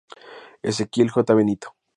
[0.63, 1.31] Ezequiel J.
[1.35, 1.75] Benito.